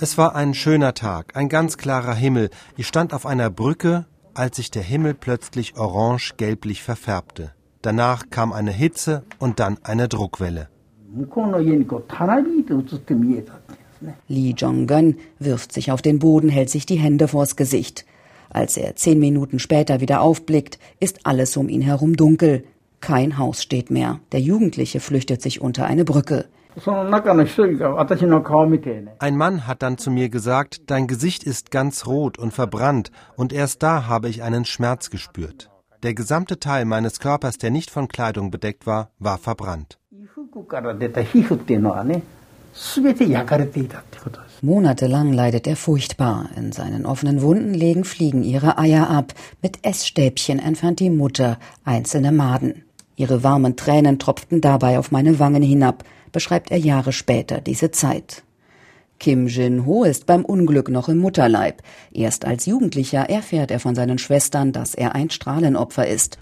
Es 0.01 0.17
war 0.17 0.35
ein 0.35 0.55
schöner 0.55 0.95
Tag, 0.95 1.37
ein 1.37 1.51
ganz 1.51 1.77
klarer 1.77 2.15
Himmel. 2.15 2.49
Ich 2.79 2.87
stand 2.87 3.13
auf 3.13 3.27
einer 3.27 3.51
Brücke, 3.51 4.07
als 4.33 4.57
sich 4.57 4.71
der 4.71 4.83
Himmel 4.83 5.13
plötzlich 5.13 5.77
orange-gelblich 5.77 6.83
verfärbte. 6.83 7.53
Danach 7.83 8.31
kam 8.31 8.55
eine 8.55 8.73
Hitze 8.73 9.25
und 9.39 9.61
dann 9.61 9.77
eine 9.83 10.09
Druckwelle. 10.09 10.71
Lee 14.29 14.55
Jong-gun 14.57 15.17
wirft 15.39 15.73
sich 15.73 15.93
auf 15.93 16.03
den 16.03 16.19
Boden, 16.19 16.49
hält 16.49 16.71
sich 16.71 16.87
die 16.87 16.99
Hände 16.99 17.29
vors 17.29 17.57
Gesicht. 17.57 18.05
Als 18.49 18.77
er 18.77 18.97
zehn 18.97 19.19
Minuten 19.19 19.59
später 19.59 20.01
wieder 20.01 20.21
aufblickt, 20.23 20.79
ist 20.99 21.21
alles 21.25 21.57
um 21.57 21.69
ihn 21.69 21.83
herum 21.83 22.17
dunkel. 22.17 22.65
Kein 23.01 23.39
Haus 23.39 23.63
steht 23.63 23.91
mehr. 23.91 24.21
Der 24.33 24.41
Jugendliche 24.41 25.01
flüchtet 25.01 25.41
sich 25.41 25.61
unter 25.61 25.87
eine 25.87 26.05
Brücke. 26.05 26.47
Ein 29.19 29.37
Mann 29.37 29.67
hat 29.67 29.83
dann 29.83 29.99
zu 29.99 30.11
mir 30.11 30.29
gesagt, 30.29 30.83
dein 30.87 31.07
Gesicht 31.07 31.43
ist 31.43 31.71
ganz 31.71 32.07
rot 32.07 32.39
und 32.39 32.53
verbrannt, 32.53 33.11
und 33.37 33.53
erst 33.53 33.83
da 33.83 34.07
habe 34.07 34.29
ich 34.29 34.43
einen 34.43 34.65
Schmerz 34.65 35.11
gespürt. 35.11 35.71
Der 36.03 36.15
gesamte 36.15 36.59
Teil 36.59 36.85
meines 36.85 37.21
Körpers, 37.21 37.59
der 37.59 37.71
nicht 37.71 37.91
von 37.91 38.09
Kleidung 38.09 38.51
bedeckt 38.51 38.87
war, 38.87 39.11
war 39.19 39.39
verbrannt. 39.39 39.99
Monatelang 44.63 45.33
leidet 45.33 45.67
er 45.67 45.77
furchtbar. 45.77 46.51
In 46.57 46.73
seinen 46.73 47.07
offenen 47.07 47.41
Wunden 47.43 47.75
legen 47.75 48.05
Fliegen 48.05 48.43
ihre 48.43 48.79
Eier 48.79 49.09
ab. 49.09 49.33
Mit 49.63 49.85
Essstäbchen 49.85 50.59
entfernt 50.59 51.01
die 51.01 51.11
Mutter 51.11 51.59
einzelne 51.85 52.33
Maden. 52.33 52.85
Ihre 53.17 53.43
warmen 53.43 53.77
Tränen 53.77 54.19
tropften 54.19 54.61
dabei 54.61 54.99
auf 54.99 55.11
meine 55.11 55.39
Wangen 55.39 55.63
hinab, 55.63 56.05
beschreibt 56.33 56.71
er 56.71 56.79
Jahre 56.79 57.13
später 57.13 57.61
diese 57.61 57.91
Zeit. 57.91 58.43
Kim 59.19 59.47
Jin-ho 59.49 60.05
ist 60.05 60.25
beim 60.25 60.45
Unglück 60.45 60.89
noch 60.89 61.11
im 61.11 61.19
Mutterleib. 61.19 61.83
Erst 62.13 62.47
als 62.47 62.65
Jugendlicher 62.65 63.29
erfährt 63.29 63.71
er 63.71 63.79
von 63.79 63.95
seinen 63.95 64.17
Schwestern, 64.17 64.73
dass 64.73 64.95
er 64.95 65.15
ein 65.15 65.29
Strahlenopfer 65.29 66.07
ist. 66.07 66.39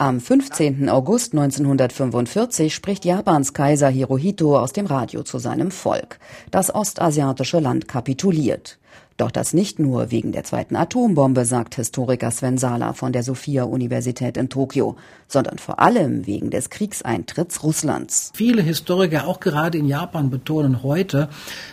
Am 0.00 0.18
15. 0.18 0.88
August 0.88 1.34
1945 1.34 2.74
spricht 2.74 3.04
Japans 3.04 3.52
Kaiser 3.52 3.90
Hirohito 3.90 4.58
aus 4.58 4.72
dem 4.72 4.86
Radio 4.86 5.24
zu 5.24 5.38
seinem 5.38 5.70
Volk. 5.70 6.18
Das 6.50 6.74
ostasiatische 6.74 7.60
Land 7.60 7.86
kapituliert. 7.86 8.78
Doch 9.18 9.30
das 9.30 9.52
nicht 9.52 9.78
nur 9.78 10.10
wegen 10.10 10.32
der 10.32 10.44
zweiten 10.44 10.74
Atombombe, 10.74 11.44
sagt 11.44 11.74
Historiker 11.74 12.30
Sven 12.30 12.56
Sala 12.56 12.94
von 12.94 13.12
der 13.12 13.22
Sophia-Universität 13.22 14.38
in 14.38 14.48
Tokio, 14.48 14.96
sondern 15.28 15.58
vor 15.58 15.80
allem 15.80 16.26
wegen 16.26 16.48
des 16.48 16.70
Kriegseintritts 16.70 17.62
Russlands. 17.62 18.32
Viele 18.34 18.62
Historiker, 18.62 19.26
auch 19.26 19.38
gerade 19.38 19.76
in 19.76 19.84
Japan, 19.84 20.30
betonen 20.30 20.82
heute, 20.82 21.28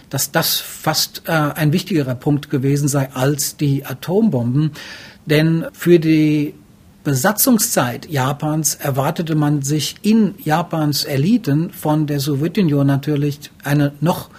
dass 0.10 0.34
das 0.34 0.58
fast 0.58 1.22
äh, 1.28 1.32
ein 1.32 1.72
wichtigerer 1.72 2.16
Punkt 2.16 2.50
gewesen 2.50 2.90
sei 2.90 3.10
als 3.14 3.56
die 3.56 3.86
Atombomben. 3.86 4.74
Denn 5.26 5.68
für 5.72 6.00
die 6.00 6.56
Besatzungszeit 7.08 8.10
Japans 8.10 8.76
erwartete 8.76 9.36
man 9.36 9.62
sich 9.62 9.96
in 10.02 10.36
Japans 10.44 11.06
Eliten 11.06 11.70
von 11.70 12.06
der 12.06 12.20
Sowjetunion 12.20 12.86
natürlich 12.86 13.50
eine 13.64 13.94
noch 14.02 14.30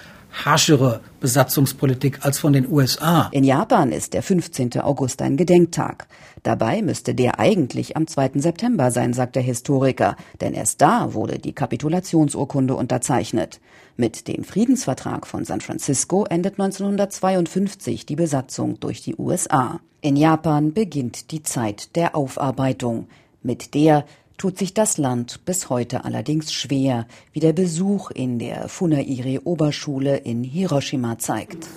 harschere 0.44 1.00
Besatzungspolitik 1.20 2.24
als 2.24 2.38
von 2.38 2.52
den 2.52 2.70
USA. 2.70 3.28
In 3.32 3.44
Japan 3.44 3.92
ist 3.92 4.14
der 4.14 4.22
15. 4.22 4.80
August 4.80 5.20
ein 5.22 5.36
Gedenktag. 5.36 6.06
Dabei 6.42 6.82
müsste 6.82 7.14
der 7.14 7.38
eigentlich 7.40 7.96
am 7.96 8.06
2. 8.06 8.32
September 8.36 8.90
sein, 8.90 9.12
sagt 9.12 9.36
der 9.36 9.42
Historiker, 9.42 10.16
denn 10.40 10.54
erst 10.54 10.80
da 10.80 11.14
wurde 11.14 11.38
die 11.38 11.52
Kapitulationsurkunde 11.52 12.74
unterzeichnet. 12.74 13.60
Mit 13.96 14.28
dem 14.28 14.44
Friedensvertrag 14.44 15.26
von 15.26 15.44
San 15.44 15.60
Francisco 15.60 16.24
endet 16.24 16.60
1952 16.60 18.06
die 18.06 18.16
Besatzung 18.16 18.78
durch 18.78 19.02
die 19.02 19.16
USA. 19.16 19.80
In 20.00 20.16
Japan 20.16 20.72
beginnt 20.72 21.32
die 21.32 21.42
Zeit 21.42 21.96
der 21.96 22.14
Aufarbeitung. 22.14 23.08
Mit 23.42 23.74
der 23.74 24.04
tut 24.38 24.56
sich 24.56 24.72
das 24.72 24.96
Land 24.96 25.44
bis 25.44 25.68
heute 25.68 26.04
allerdings 26.04 26.52
schwer, 26.52 27.06
wie 27.32 27.40
der 27.40 27.52
Besuch 27.52 28.10
in 28.12 28.38
der 28.38 28.68
Funairi 28.68 29.40
Oberschule 29.44 30.16
in 30.16 30.44
Hiroshima 30.44 31.18
zeigt. 31.18 31.68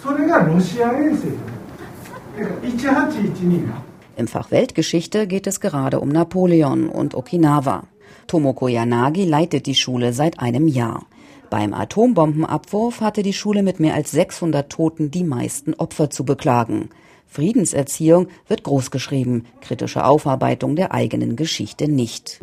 Im 4.16 4.28
Fach 4.28 4.52
Weltgeschichte 4.52 5.28
geht 5.28 5.48
es 5.48 5.60
gerade 5.60 6.00
um 6.00 6.10
Napoleon 6.10 6.88
und 6.88 7.16
Okinawa. 7.16 7.84
Tomoko 8.28 8.68
Yanagi 8.68 9.26
leitet 9.26 9.66
die 9.66 9.76
Schule 9.76 10.14
seit 10.14 10.40
einem 10.40 10.68
Jahr. 10.68 11.06
Beim 11.50 11.74
Atombombenabwurf 11.74 13.02
hatte 13.02 13.24
die 13.24 13.34
Schule 13.34 13.64
mit 13.64 13.80
mehr 13.80 13.96
als 13.96 14.12
600 14.12 14.72
Toten 14.72 15.12
die 15.12 15.24
meisten 15.24 15.74
Opfer 15.74 16.10
zu 16.10 16.24
beklagen. 16.24 16.90
Friedenserziehung 17.32 18.28
wird 18.50 18.64
großgeschrieben, 18.64 19.46
kritische 19.62 20.04
Aufarbeitung 20.04 20.76
der 20.76 20.94
eigenen 20.94 21.38
Geschichte 21.38 21.88
nicht. 21.88 22.42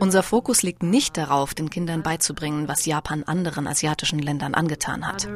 Unser 0.00 0.22
Fokus 0.24 0.64
liegt 0.64 0.82
nicht 0.82 1.16
darauf, 1.16 1.54
den 1.54 1.70
Kindern 1.70 2.02
beizubringen, 2.02 2.66
was 2.66 2.86
Japan 2.86 3.22
anderen 3.22 3.68
asiatischen 3.68 4.18
Ländern 4.18 4.54
angetan 4.54 5.06
hat. 5.06 5.28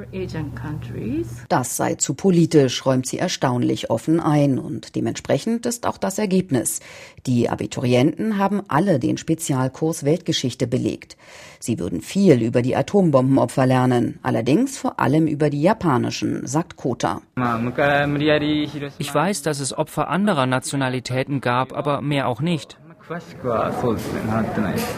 Das 1.48 1.76
sei 1.76 1.94
zu 1.94 2.14
politisch, 2.14 2.84
räumt 2.84 3.06
sie 3.06 3.18
erstaunlich 3.18 3.90
offen 3.90 4.18
ein 4.18 4.58
und 4.58 4.96
dementsprechend 4.96 5.64
ist 5.64 5.86
auch 5.86 5.98
das 5.98 6.18
Ergebnis. 6.18 6.80
Die 7.28 7.50
Abiturienten 7.50 8.38
haben 8.38 8.62
alle 8.68 8.98
den 8.98 9.18
Spezialkurs 9.18 10.02
Weltgeschichte 10.02 10.66
belegt. 10.66 11.18
Sie 11.60 11.78
würden 11.78 12.00
viel 12.00 12.40
über 12.40 12.62
die 12.62 12.74
Atombombenopfer 12.74 13.66
lernen, 13.66 14.18
allerdings 14.22 14.78
vor 14.78 14.98
allem 14.98 15.26
über 15.26 15.50
die 15.50 15.60
japanischen, 15.60 16.46
sagt 16.46 16.76
Kota. 16.76 17.20
Ich 17.36 19.14
weiß, 19.14 19.42
dass 19.42 19.60
es 19.60 19.76
Opfer 19.76 20.08
anderer 20.08 20.46
Nationalitäten 20.46 21.42
gab, 21.42 21.74
aber 21.74 22.00
mehr 22.00 22.28
auch 22.28 22.40
nicht. 22.40 22.78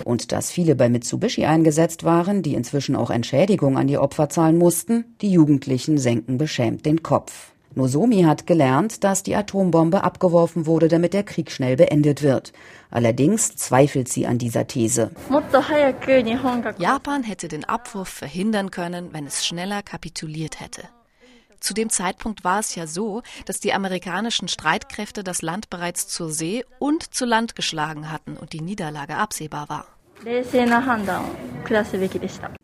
Und 0.05 0.31
dass 0.31 0.53
viele 0.53 0.77
bei 0.77 0.89
Mitsubishi 0.89 1.47
eingesetzt 1.47 2.05
waren, 2.05 2.43
die 2.43 2.55
inzwischen 2.55 2.95
auch 2.95 3.11
Entschädigung 3.11 3.77
an 3.77 3.89
die 3.89 3.99
Opfer 3.99 4.29
zahlen 4.29 4.57
mussten, 4.57 5.17
die 5.21 5.33
Jugendlichen 5.33 5.99
senken 5.99 6.39
beschämt 6.39 6.87
den 6.87 7.03
Kopf. 7.03 7.51
Nozomi 7.75 8.23
hat 8.23 8.47
gelernt, 8.47 9.05
dass 9.05 9.23
die 9.23 9.37
Atombombe 9.37 10.03
abgeworfen 10.03 10.67
wurde, 10.67 10.89
damit 10.89 11.15
der 11.15 11.23
Krieg 11.23 11.53
schnell 11.53 11.77
beendet 11.77 12.23
wird. 12.23 12.53
Allerdings 12.91 13.55
zweifelt 13.55 14.09
sie 14.09 14.27
an 14.27 14.39
dieser 14.39 14.67
These. 14.67 15.13
Japan 16.79 17.23
hätte 17.23 17.49
den 17.49 17.65
Abwurf 17.65 18.09
verhindern 18.09 18.71
können, 18.71 19.13
wenn 19.13 19.27
es 19.27 19.47
schneller 19.47 19.83
kapituliert 19.83 20.59
hätte. 20.61 20.83
Zu 21.61 21.75
dem 21.75 21.91
Zeitpunkt 21.91 22.43
war 22.43 22.59
es 22.59 22.75
ja 22.75 22.87
so, 22.87 23.23
dass 23.45 23.61
die 23.61 23.73
amerikanischen 23.73 24.49
Streitkräfte 24.49 25.23
das 25.23 25.43
Land 25.43 25.71
bereits 25.71 26.09
zur 26.09 26.33
See 26.33 26.65
und 26.79 27.15
zu 27.15 27.27
Land 27.27 27.55
geschlagen 27.55 28.11
hatten 28.11 28.37
und 28.37 28.55
die 28.55 28.63
Niederlage 28.63 29.17
absehbar 29.17 29.69
war. 29.69 29.87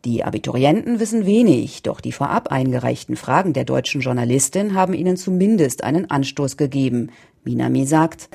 Die 0.05 0.23
Abiturienten 0.23 0.99
wissen 0.99 1.25
wenig, 1.25 1.81
doch 1.81 2.01
die 2.01 2.11
vorab 2.11 2.51
eingereichten 2.51 3.15
Fragen 3.15 3.53
der 3.53 3.63
deutschen 3.63 4.01
Journalistin 4.01 4.75
haben 4.75 4.93
ihnen 4.93 5.17
zumindest 5.17 5.83
einen 5.83 6.09
Anstoß 6.09 6.57
gegeben. 6.57 7.09
Minami 7.43 7.85
sagt, 7.85 8.29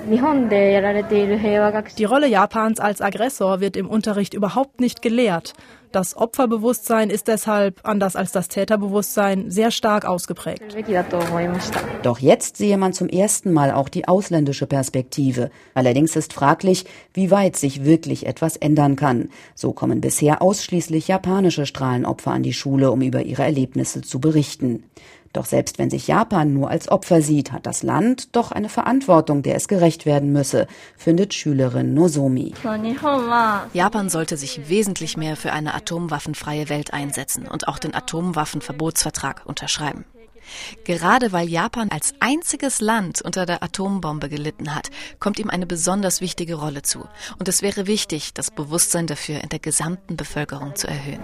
die 1.99 2.05
Rolle 2.05 2.29
Japans 2.29 2.81
als 2.81 3.01
Aggressor 3.01 3.61
wird 3.61 3.77
im 3.77 3.89
Unterricht 3.89 4.35
überhaupt 4.35 4.81
nicht 4.81 5.03
gelehrt. 5.03 5.53
Das 5.93 6.17
Opferbewusstsein 6.17 7.11
ist 7.11 7.29
deshalb, 7.29 7.81
anders 7.83 8.17
als 8.17 8.33
das 8.33 8.49
Täterbewusstsein, 8.49 9.51
sehr 9.51 9.71
stark 9.71 10.07
ausgeprägt. 10.07 10.63
Doch 12.03 12.19
jetzt 12.19 12.57
sehe 12.57 12.79
man 12.79 12.95
zum 12.95 13.09
ersten 13.09 13.53
Mal 13.53 13.73
auch 13.73 13.91
die 13.91 14.09
ausländische 14.09 14.67
Perspektive. 14.67 15.51
Allerdings 15.75 16.17
ist 16.17 16.33
fraglich, 16.33 16.87
wie 17.13 17.31
weit 17.31 17.57
sich 17.57 17.85
wirklich 17.85 18.27
etwas 18.27 18.57
ändern 18.57 18.97
kann. 18.97 19.29
So 19.55 19.73
kommen 19.73 20.01
bisher 20.01 20.41
ausschließlich 20.41 21.09
japanische 21.09 21.67
Strahlenopfer 21.67 22.31
an 22.31 22.43
die 22.43 22.55
Schule, 22.55 22.91
um 22.91 23.03
über 23.03 23.23
ihre 23.23 23.43
Erlebnisse 23.43 24.01
zu 24.01 24.19
berichten. 24.19 24.85
Doch 25.33 25.47
selbst 25.47 25.79
wenn 25.79 25.91
sich 25.91 26.07
Japan 26.09 26.53
nur 26.53 26.69
als 26.69 26.91
Opfer 26.91 27.23
sieht, 27.23 27.53
hat 27.53 27.67
das 27.67 27.83
Land 27.83 28.37
doch 28.37 28.53
eine 28.53 28.69
Verantwortung, 28.69 29.43
der 29.43 29.57
es 29.57 29.67
gerecht 29.69 30.05
werden 30.05 30.33
müsse, 30.33 30.67
findet 30.97 31.33
Schülerin 31.33 31.95
Nozomi. 31.95 32.53
Japan 33.73 34.09
sollte 34.11 34.37
sich 34.37 34.69
wesentlich 34.69 35.17
mehr 35.17 35.37
für 35.37 35.53
eine 35.53 35.75
atomwaffenfreie 35.75 36.69
Welt 36.69 36.93
einsetzen 36.93 37.47
und 37.49 37.69
auch 37.69 37.79
den 37.79 37.95
Atomwaffenverbotsvertrag 37.95 39.43
unterschreiben. 39.47 40.05
Gerade 40.85 41.33
weil 41.33 41.49
Japan 41.49 41.91
als 41.91 42.15
einziges 42.21 42.81
Land 42.81 43.23
unter 43.23 43.47
der 43.47 43.63
Atombombe 43.63 44.29
gelitten 44.29 44.75
hat, 44.75 44.91
kommt 45.21 45.39
ihm 45.39 45.51
eine 45.51 45.67
besonders 45.67 46.21
wichtige 46.21 46.55
Rolle 46.55 46.83
zu. 46.83 47.07
Und 47.39 47.49
es 47.49 47.63
wäre 47.63 47.87
wichtig, 47.87 48.35
das 48.35 48.51
Bewusstsein 48.51 49.07
dafür 49.07 49.43
in 49.43 49.49
der 49.49 49.59
gesamten 49.59 50.17
Bevölkerung 50.17 50.75
zu 50.77 50.87
erhöhen. 50.87 51.21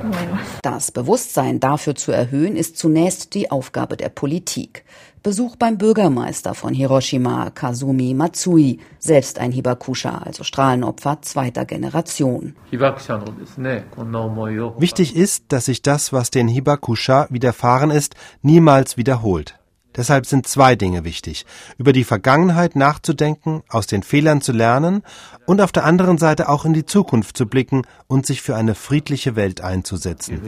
Das 0.62 0.92
Bewusstsein 0.92 1.60
dafür 1.60 1.94
zu 1.94 2.12
erhöhen, 2.12 2.56
ist 2.56 2.76
zunächst 2.78 3.34
die 3.34 3.50
Aufgabe 3.50 3.96
der 3.96 4.08
Politik. 4.08 4.84
Besuch 5.28 5.56
beim 5.56 5.76
Bürgermeister 5.76 6.54
von 6.54 6.72
Hiroshima, 6.72 7.50
Kazumi 7.50 8.14
Matsui, 8.14 8.78
selbst 8.98 9.38
ein 9.38 9.52
Hibakusha, 9.52 10.22
also 10.24 10.42
Strahlenopfer 10.42 11.18
zweiter 11.20 11.66
Generation. 11.66 12.56
Wichtig 14.78 15.14
ist, 15.14 15.44
dass 15.48 15.66
sich 15.66 15.82
das, 15.82 16.14
was 16.14 16.30
den 16.30 16.48
Hibakusha 16.48 17.26
widerfahren 17.28 17.90
ist, 17.90 18.14
niemals 18.40 18.96
wiederholt. 18.96 19.57
Deshalb 19.98 20.26
sind 20.26 20.46
zwei 20.46 20.76
Dinge 20.76 21.04
wichtig. 21.04 21.44
Über 21.76 21.92
die 21.92 22.04
Vergangenheit 22.04 22.76
nachzudenken, 22.76 23.62
aus 23.68 23.88
den 23.88 24.04
Fehlern 24.04 24.40
zu 24.40 24.52
lernen 24.52 25.02
und 25.44 25.60
auf 25.60 25.72
der 25.72 25.84
anderen 25.84 26.18
Seite 26.18 26.48
auch 26.48 26.64
in 26.64 26.72
die 26.72 26.86
Zukunft 26.86 27.36
zu 27.36 27.46
blicken 27.46 27.82
und 28.06 28.24
sich 28.24 28.40
für 28.40 28.54
eine 28.54 28.76
friedliche 28.76 29.34
Welt 29.34 29.60
einzusetzen. 29.60 30.40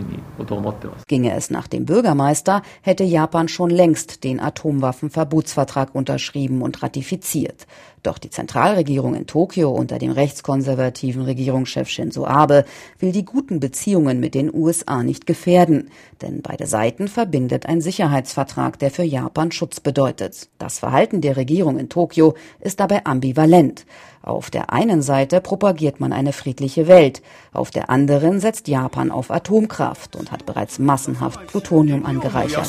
Ginge 1.09 1.35
es 1.35 1.51
nach 1.51 1.67
dem 1.67 1.85
Bürgermeister, 1.85 2.63
hätte 2.81 3.03
Japan 3.03 3.49
schon 3.49 3.71
längst 3.71 4.23
den 4.23 4.39
Atomwaffenverbotsvertrag 4.39 5.97
unterschrieben 5.97 6.63
und 6.63 6.83
ratifiziert. 6.85 7.67
Doch 8.03 8.19
die 8.19 8.31
Zentralregierung 8.31 9.15
in 9.15 9.27
Tokio 9.27 9.71
unter 9.71 9.99
dem 9.99 10.13
rechtskonservativen 10.13 11.23
Regierungschef 11.23 11.89
Shinzo 11.89 12.25
Abe 12.25 12.65
will 12.99 13.13
die 13.13 13.27
guten 13.27 13.61
Beziehungen 13.61 14.21
mit 14.21 14.35
den 14.35 14.55
USA 14.55 15.03
nicht 15.03 15.27
gefährden, 15.27 15.91
denn 16.23 16.41
beide 16.41 16.67
Seiten 16.67 17.09
verbindet 17.09 17.67
ein 17.67 17.83
Sicherheitsvertrag, 17.83 18.79
der 18.79 18.91
für 18.91 19.03
Japan 19.03 19.40
Schutz 19.51 19.81
bedeutet. 19.81 20.51
Das 20.59 20.79
Verhalten 20.79 21.23
der 21.23 21.39
Regierung 21.39 21.79
in 21.79 21.89
Tokio 21.89 22.35
ist 22.61 22.81
dabei 22.81 23.07
ambivalent. 23.07 23.87
Auf 24.23 24.51
der 24.51 24.71
einen 24.71 25.01
Seite 25.01 25.41
propagiert 25.41 25.99
man 25.99 26.13
eine 26.13 26.35
friedliche 26.35 26.87
Welt, 26.89 27.23
auf 27.55 27.71
der 27.71 27.89
anderen 27.89 28.39
setzt 28.39 28.69
Japan 28.69 29.11
auf 29.11 29.31
Atomkraft 29.31 30.15
und 30.15 30.31
hat 30.31 30.45
bereits 30.45 30.79
massenhaft 30.79 31.47
Plutonium 31.47 32.05
angereichert. 32.05 32.69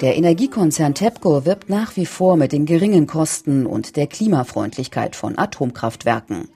Der 0.00 0.16
Energiekonzern 0.16 0.94
TEPCO 0.94 1.44
wirbt 1.44 1.68
nach 1.70 1.96
wie 1.96 2.06
vor 2.06 2.36
mit 2.36 2.50
den 2.50 2.66
geringen 2.66 3.06
Kosten 3.06 3.64
und 3.64 3.94
der 3.94 4.08
Klimafreundlichkeit 4.08 5.14
von 5.14 5.38
Atomkraftwerken. 5.38 6.48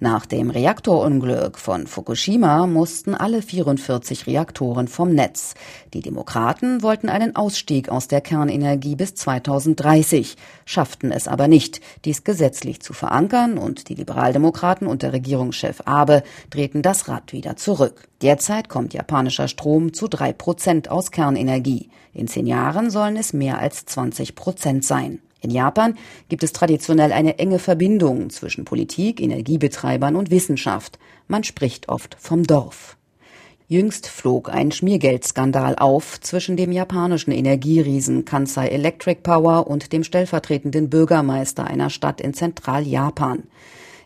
Nach 0.00 0.26
dem 0.26 0.50
Reaktorunglück 0.50 1.58
von 1.58 1.88
Fukushima 1.88 2.68
mussten 2.68 3.16
alle 3.16 3.42
44 3.42 4.28
Reaktoren 4.28 4.86
vom 4.86 5.12
Netz. 5.12 5.54
Die 5.92 6.02
Demokraten 6.02 6.84
wollten 6.84 7.08
einen 7.08 7.34
Ausstieg 7.34 7.88
aus 7.88 8.06
der 8.06 8.20
Kernenergie 8.20 8.94
bis 8.94 9.16
2030, 9.16 10.36
schafften 10.64 11.10
es 11.10 11.26
aber 11.26 11.48
nicht, 11.48 11.80
dies 12.04 12.22
gesetzlich 12.22 12.80
zu 12.80 12.92
verankern 12.92 13.58
und 13.58 13.88
die 13.88 13.96
Liberaldemokraten 13.96 14.86
unter 14.86 15.12
Regierungschef 15.12 15.82
Abe 15.84 16.22
drehten 16.50 16.82
das 16.82 17.08
Rad 17.08 17.32
wieder 17.32 17.56
zurück. 17.56 18.06
Derzeit 18.22 18.68
kommt 18.68 18.94
japanischer 18.94 19.48
Strom 19.48 19.92
zu 19.92 20.06
drei 20.06 20.32
Prozent 20.32 20.92
aus 20.92 21.10
Kernenergie. 21.10 21.88
In 22.14 22.28
zehn 22.28 22.46
Jahren 22.46 22.90
sollen 22.90 23.16
es 23.16 23.32
mehr 23.32 23.58
als 23.58 23.84
20 23.86 24.36
Prozent 24.36 24.84
sein. 24.84 25.18
In 25.40 25.50
Japan 25.50 25.96
gibt 26.28 26.42
es 26.42 26.52
traditionell 26.52 27.12
eine 27.12 27.38
enge 27.38 27.58
Verbindung 27.58 28.30
zwischen 28.30 28.64
Politik, 28.64 29.20
Energiebetreibern 29.20 30.16
und 30.16 30.30
Wissenschaft. 30.30 30.98
Man 31.28 31.44
spricht 31.44 31.88
oft 31.88 32.16
vom 32.18 32.44
Dorf. 32.44 32.96
Jüngst 33.70 34.06
flog 34.06 34.48
ein 34.48 34.72
Schmiergeldskandal 34.72 35.76
auf 35.76 36.18
zwischen 36.22 36.56
dem 36.56 36.72
japanischen 36.72 37.32
Energieriesen 37.32 38.24
Kansai 38.24 38.68
Electric 38.68 39.20
Power 39.22 39.66
und 39.66 39.92
dem 39.92 40.04
stellvertretenden 40.04 40.88
Bürgermeister 40.88 41.66
einer 41.66 41.90
Stadt 41.90 42.22
in 42.22 42.32
Zentraljapan. 42.32 43.42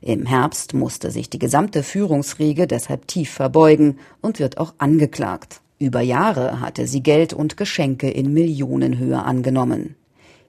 Im 0.00 0.26
Herbst 0.26 0.74
musste 0.74 1.12
sich 1.12 1.30
die 1.30 1.38
gesamte 1.38 1.84
Führungsriege 1.84 2.66
deshalb 2.66 3.06
tief 3.06 3.30
verbeugen 3.30 4.00
und 4.20 4.40
wird 4.40 4.58
auch 4.58 4.74
angeklagt. 4.78 5.60
Über 5.78 6.00
Jahre 6.00 6.58
hatte 6.58 6.88
sie 6.88 7.04
Geld 7.04 7.32
und 7.32 7.56
Geschenke 7.56 8.10
in 8.10 8.32
Millionenhöhe 8.32 9.22
angenommen. 9.22 9.94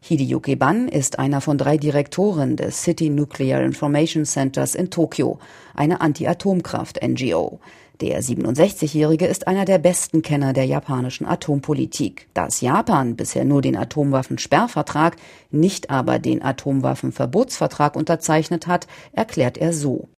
Hideyuki 0.06 0.58
Ban 0.58 0.90
ist 0.90 1.18
einer 1.18 1.40
von 1.40 1.58
drei 1.58 1.78
Direktoren 1.78 2.58
des 2.58 2.84
City 2.84 3.10
Nuclear 3.10 3.62
Information 3.62 4.26
Centers 4.26 4.76
in 4.76 4.90
Tokio, 4.90 5.40
eine 5.76 6.02
Anti-Atomkraft-NGO. 6.02 7.62
Der 8.02 8.22
67-Jährige 8.22 9.26
ist 9.28 9.48
einer 9.48 9.64
der 9.64 9.78
besten 9.78 10.22
Kenner 10.22 10.52
der 10.52 10.66
japanischen 10.66 11.26
Atompolitik. 11.26 12.28
Dass 12.34 12.60
Japan 12.60 13.16
bisher 13.16 13.46
nur 13.46 13.62
den 13.62 13.78
Atomwaffensperrvertrag, 13.78 15.16
nicht 15.52 15.90
aber 15.90 16.20
den 16.20 16.44
Atomwaffenverbotsvertrag 16.44 17.96
unterzeichnet 17.96 18.68
hat, 18.68 18.88
erklärt 19.14 19.58
er 19.58 19.72
so. 19.72 20.10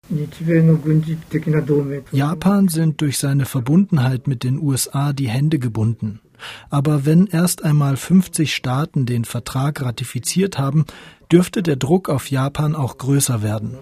Japan 2.11 2.69
sind 2.69 3.01
durch 3.03 3.19
seine 3.19 3.45
Verbundenheit 3.45 4.29
mit 4.29 4.45
den 4.45 4.59
USA 4.63 5.13
die 5.13 5.29
Hände 5.29 5.59
gebunden. 5.59 6.21
Aber 6.71 7.07
wenn 7.07 7.27
erst 7.27 7.65
einmal 7.65 7.97
50 7.97 8.55
Staaten 8.55 9.07
den 9.07 9.25
Vertrag 9.25 9.83
ratifiziert 9.83 10.59
haben, 10.59 10.85
dürfte 11.31 11.63
der 11.63 11.77
Druck 11.77 12.09
auf 12.09 12.31
Japan 12.31 12.75
auch 12.75 12.99
größer 12.99 13.43
werden. 13.43 13.79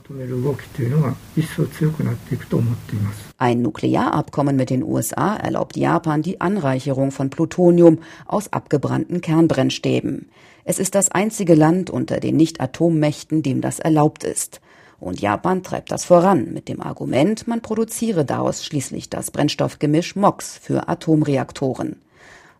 Ein 3.38 3.62
Nuklearabkommen 3.62 4.56
mit 4.56 4.70
den 4.70 4.82
USA 4.82 5.36
erlaubt 5.36 5.76
Japan 5.76 6.22
die 6.22 6.40
Anreicherung 6.40 7.10
von 7.10 7.30
Plutonium 7.30 7.98
aus 8.26 8.52
abgebrannten 8.52 9.20
Kernbrennstäben. 9.20 10.28
Es 10.64 10.78
ist 10.78 10.94
das 10.94 11.10
einzige 11.10 11.54
Land 11.54 11.90
unter 11.90 12.20
den 12.20 12.36
Nicht-Atommächten, 12.36 13.42
dem 13.42 13.60
das 13.60 13.80
erlaubt 13.80 14.24
ist. 14.24 14.60
Und 15.00 15.20
Japan 15.20 15.64
treibt 15.64 15.90
das 15.90 16.04
voran 16.04 16.52
mit 16.52 16.68
dem 16.68 16.80
Argument, 16.80 17.48
man 17.48 17.60
produziere 17.60 18.24
daraus 18.24 18.64
schließlich 18.64 19.10
das 19.10 19.32
Brennstoffgemisch 19.32 20.14
MOX 20.14 20.56
für 20.56 20.88
Atomreaktoren. 20.88 21.96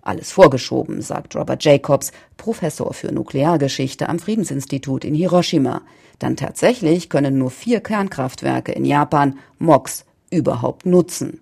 Alles 0.02 0.32
vorgeschoben, 0.32 1.00
sagt 1.00 1.36
Robert 1.36 1.62
Jacobs, 1.64 2.10
Professor 2.36 2.92
für 2.92 3.12
Nukleargeschichte 3.12 4.08
am 4.08 4.18
Friedensinstitut 4.18 5.04
in 5.04 5.14
Hiroshima. 5.14 5.82
Dann 6.18 6.36
tatsächlich 6.36 7.08
können 7.08 7.38
nur 7.38 7.50
vier 7.50 7.80
Kernkraftwerke 7.80 8.72
in 8.72 8.84
Japan 8.84 9.38
MOX 9.58 10.04
überhaupt 10.30 10.86
nutzen. 10.86 11.40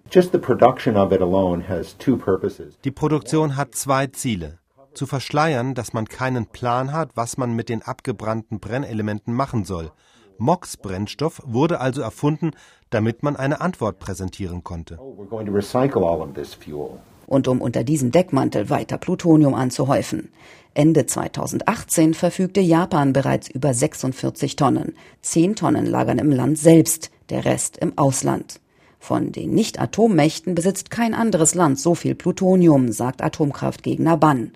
Die 2.85 2.91
Produktion 2.91 3.57
hat 3.57 3.75
zwei 3.75 4.07
Ziele. 4.09 4.59
Zu 4.93 5.07
verschleiern, 5.07 5.75
dass 5.75 5.93
man 5.93 6.07
keinen 6.07 6.47
Plan 6.47 6.93
hat, 6.93 7.13
was 7.15 7.39
man 7.39 7.55
mit 7.55 7.69
den 7.69 7.83
abgebrannten 7.83 8.61
Brennelementen 8.61 9.33
machen 9.33 9.65
soll. 9.65 9.91
MOX-Brennstoff 10.39 11.43
wurde 11.47 11.81
also 11.81 12.03
erfunden, 12.03 12.51
damit 12.91 13.23
man 13.23 13.37
eine 13.37 13.61
Antwort 13.61 13.99
präsentieren 13.99 14.65
konnte. 14.65 14.99
Und 17.31 17.47
um 17.47 17.61
unter 17.61 17.85
diesem 17.85 18.11
Deckmantel 18.11 18.71
weiter 18.71 18.99
Plutonium 18.99 19.55
anzuhäufen. 19.55 20.31
Ende 20.75 21.07
2018 21.07 22.13
verfügte 22.13 22.61
Japan 22.61 23.13
bereits 23.13 23.49
über 23.49 23.73
46 23.73 24.57
Tonnen. 24.57 24.95
Zehn 25.23 25.55
Tonnen 25.55 25.87
lagern 25.87 26.19
im 26.19 26.33
Land 26.33 26.59
selbst, 26.59 27.13
der 27.29 27.45
Rest 27.45 27.79
im 27.79 27.97
Ausland. 27.97 28.59
Von 28.99 29.31
den 29.31 29.55
Nicht-Atommächten 29.55 30.57
besitzt 30.57 30.91
kein 30.91 31.15
anderes 31.15 31.55
Land 31.55 31.79
so 31.79 31.95
viel 31.95 32.17
Plutonium, 32.17 32.91
sagt 32.91 33.23
Atomkraftgegner 33.23 34.17
Ban. 34.17 34.51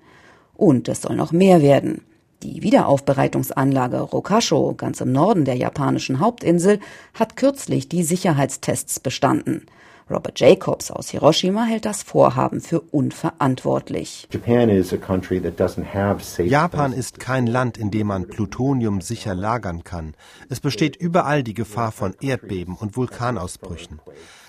Und 0.56 0.88
es 0.88 1.02
soll 1.02 1.14
noch 1.14 1.30
mehr 1.30 1.62
werden. 1.62 2.00
Die 2.42 2.60
Wiederaufbereitungsanlage 2.64 4.00
Rokasho, 4.00 4.74
ganz 4.76 5.00
im 5.00 5.12
Norden 5.12 5.44
der 5.44 5.54
japanischen 5.54 6.18
Hauptinsel, 6.18 6.80
hat 7.14 7.36
kürzlich 7.36 7.88
die 7.88 8.02
Sicherheitstests 8.02 8.98
bestanden. 8.98 9.66
Robert 10.10 10.38
Jacobs 10.38 10.90
aus 10.90 11.08
Hiroshima 11.10 11.64
hält 11.64 11.86
das 11.86 12.02
Vorhaben 12.02 12.60
für 12.60 12.80
unverantwortlich. 12.80 14.28
Japan 16.38 16.92
ist 16.92 17.20
kein 17.20 17.46
Land, 17.46 17.78
in 17.78 17.90
dem 17.90 18.06
man 18.08 18.26
Plutonium 18.26 19.00
sicher 19.00 19.34
lagern 19.34 19.82
kann. 19.82 20.14
Es 20.50 20.60
besteht 20.60 20.96
überall 20.96 21.42
die 21.42 21.54
Gefahr 21.54 21.90
von 21.90 22.14
Erdbeben 22.20 22.76
und 22.76 22.96
Vulkanausbrüchen. 22.96 24.00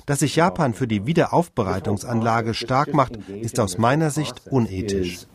Dass 0.05 0.19
sich 0.19 0.35
Japan 0.35 0.73
für 0.73 0.87
die 0.87 1.07
Wiederaufbereitungsanlage 1.07 2.53
stark 2.53 2.93
macht, 2.93 3.15
ist 3.41 3.59
aus 3.59 3.77
meiner 3.77 4.11
Sicht 4.11 4.43
unethisch. 4.51 5.25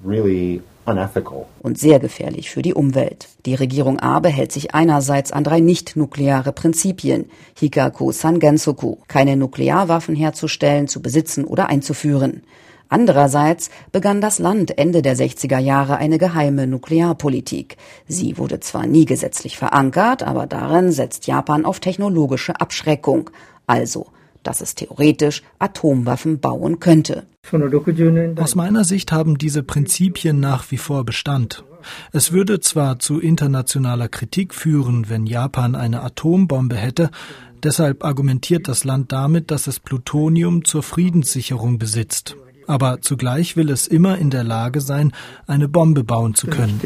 Und 1.60 1.78
sehr 1.78 1.98
gefährlich 1.98 2.50
für 2.50 2.62
die 2.62 2.74
Umwelt. 2.74 3.28
Die 3.46 3.54
Regierung 3.54 4.00
Abe 4.00 4.28
hält 4.28 4.52
sich 4.52 4.74
einerseits 4.74 5.32
an 5.32 5.44
drei 5.44 5.60
nicht-nukleare 5.60 6.52
Prinzipien, 6.52 7.26
Hikaku 7.58 8.12
Sangensoku, 8.12 8.96
keine 9.06 9.36
Nuklearwaffen 9.36 10.16
herzustellen, 10.16 10.88
zu 10.88 11.02
besitzen 11.02 11.44
oder 11.44 11.68
einzuführen. 11.68 12.42
Andererseits 12.88 13.70
begann 13.92 14.20
das 14.20 14.40
Land 14.40 14.76
Ende 14.76 15.00
der 15.00 15.16
60er 15.16 15.58
Jahre 15.58 15.98
eine 15.98 16.18
geheime 16.18 16.66
Nuklearpolitik. 16.66 17.76
Sie 18.08 18.36
wurde 18.36 18.58
zwar 18.58 18.86
nie 18.86 19.04
gesetzlich 19.04 19.56
verankert, 19.56 20.24
aber 20.24 20.48
darin 20.48 20.90
setzt 20.90 21.28
Japan 21.28 21.64
auf 21.64 21.78
technologische 21.78 22.60
Abschreckung, 22.60 23.30
also 23.68 24.06
dass 24.42 24.60
es 24.60 24.74
theoretisch 24.74 25.42
Atomwaffen 25.58 26.40
bauen 26.40 26.80
könnte. 26.80 27.26
Aus 28.36 28.54
meiner 28.54 28.84
Sicht 28.84 29.12
haben 29.12 29.38
diese 29.38 29.62
Prinzipien 29.62 30.40
nach 30.40 30.70
wie 30.70 30.76
vor 30.76 31.04
Bestand. 31.04 31.64
Es 32.12 32.32
würde 32.32 32.60
zwar 32.60 32.98
zu 32.98 33.20
internationaler 33.20 34.08
Kritik 34.08 34.54
führen, 34.54 35.08
wenn 35.08 35.26
Japan 35.26 35.74
eine 35.74 36.02
Atombombe 36.02 36.76
hätte, 36.76 37.10
deshalb 37.62 38.04
argumentiert 38.04 38.68
das 38.68 38.84
Land 38.84 39.12
damit, 39.12 39.50
dass 39.50 39.66
es 39.66 39.80
Plutonium 39.80 40.64
zur 40.64 40.82
Friedenssicherung 40.82 41.78
besitzt. 41.78 42.36
Aber 42.66 43.00
zugleich 43.00 43.56
will 43.56 43.68
es 43.68 43.88
immer 43.88 44.18
in 44.18 44.30
der 44.30 44.44
Lage 44.44 44.80
sein, 44.80 45.12
eine 45.48 45.66
Bombe 45.66 46.04
bauen 46.04 46.34
zu 46.34 46.46
können. 46.46 46.80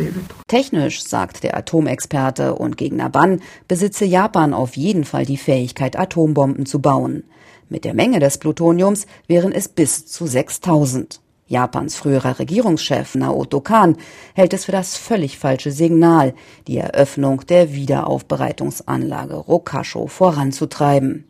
Technisch, 0.48 1.02
sagt 1.02 1.42
der 1.42 1.56
Atomexperte 1.58 2.54
und 2.54 2.78
Gegner 2.78 3.10
Ban, 3.10 3.42
besitze 3.68 4.06
Japan 4.06 4.54
auf 4.54 4.76
jeden 4.76 5.04
Fall 5.04 5.26
die 5.26 5.36
Fähigkeit, 5.36 5.98
Atombomben 5.98 6.64
zu 6.64 6.78
bauen. 6.78 7.24
Mit 7.68 7.84
der 7.84 7.94
Menge 7.94 8.20
des 8.20 8.38
Plutoniums 8.38 9.06
wären 9.26 9.52
es 9.52 9.68
bis 9.68 10.06
zu 10.06 10.26
6000. 10.26 11.20
Japans 11.46 11.96
früherer 11.96 12.38
Regierungschef 12.38 13.14
Naoto 13.14 13.60
Kan 13.60 13.96
hält 14.34 14.54
es 14.54 14.64
für 14.64 14.72
das 14.72 14.96
völlig 14.96 15.38
falsche 15.38 15.72
Signal, 15.72 16.34
die 16.66 16.78
Eröffnung 16.78 17.42
der 17.46 17.74
Wiederaufbereitungsanlage 17.74 19.34
Rokasho 19.34 20.06
voranzutreiben. 20.06 21.26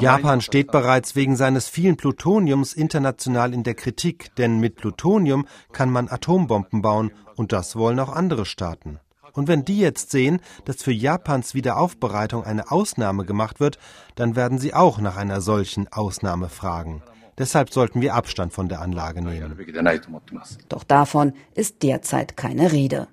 Japan 0.00 0.40
steht 0.42 0.70
bereits 0.70 1.16
wegen 1.16 1.36
seines 1.36 1.68
vielen 1.68 1.96
Plutoniums 1.96 2.74
international 2.74 3.54
in 3.54 3.62
der 3.62 3.74
Kritik, 3.74 4.34
denn 4.36 4.60
mit 4.60 4.76
Plutonium 4.76 5.46
kann 5.72 5.90
man 5.90 6.08
Atombomben 6.08 6.82
bauen 6.82 7.10
und 7.34 7.52
das 7.52 7.76
wollen 7.76 8.00
auch 8.00 8.12
andere 8.12 8.44
Staaten. 8.44 9.00
Und 9.34 9.48
wenn 9.48 9.64
die 9.64 9.78
jetzt 9.78 10.10
sehen, 10.10 10.40
dass 10.64 10.82
für 10.82 10.92
Japans 10.92 11.54
Wiederaufbereitung 11.54 12.44
eine 12.44 12.70
Ausnahme 12.70 13.24
gemacht 13.24 13.60
wird, 13.60 13.78
dann 14.14 14.36
werden 14.36 14.58
sie 14.58 14.74
auch 14.74 14.98
nach 14.98 15.16
einer 15.16 15.40
solchen 15.40 15.92
Ausnahme 15.92 16.48
fragen. 16.48 17.02
Deshalb 17.36 17.72
sollten 17.72 18.00
wir 18.00 18.14
Abstand 18.14 18.52
von 18.52 18.68
der 18.68 18.80
Anlage 18.80 19.20
nehmen. 19.20 19.58
Doch 20.68 20.84
davon 20.84 21.32
ist 21.54 21.82
derzeit 21.82 22.36
keine 22.36 22.70
Rede. 22.70 23.08